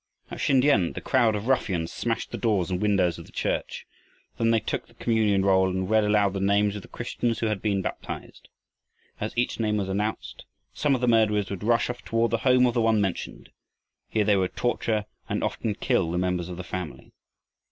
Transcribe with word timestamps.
At 0.31 0.41
Sin 0.41 0.63
tiam 0.63 0.93
the 0.95 0.99
crowd 0.99 1.35
of 1.35 1.47
ruffians 1.47 1.93
smashed 1.93 2.31
the 2.31 2.37
doors 2.39 2.71
and 2.71 2.81
windows 2.81 3.19
of 3.19 3.27
the 3.27 3.31
church. 3.31 3.85
Then 4.39 4.49
they 4.49 4.59
took 4.59 4.87
the 4.87 4.95
communion 4.95 5.45
roll 5.45 5.69
and 5.69 5.87
read 5.87 6.03
aloud 6.03 6.33
the 6.33 6.39
names 6.39 6.75
of 6.75 6.81
the 6.81 6.87
Christians 6.87 7.37
who 7.37 7.45
had 7.45 7.61
been 7.61 7.83
baptized. 7.83 8.49
As 9.19 9.31
each 9.37 9.59
name 9.59 9.77
was 9.77 9.89
announced, 9.89 10.45
some 10.73 10.95
of 10.95 11.01
the 11.01 11.07
murderers 11.07 11.51
would 11.51 11.61
rush 11.63 11.87
off 11.87 12.01
toward 12.03 12.31
the 12.31 12.39
home 12.39 12.65
of 12.65 12.73
the 12.73 12.81
one 12.81 12.99
mentioned. 12.99 13.51
Here 14.09 14.25
they 14.25 14.35
would 14.37 14.55
torture 14.55 15.05
and 15.29 15.43
often 15.43 15.75
kill 15.75 16.09
the 16.09 16.17
members 16.17 16.49
of 16.49 16.57
the 16.57 16.63
family. 16.63 17.11